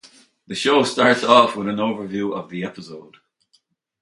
[0.47, 3.17] The show starts off with an overview of the episode.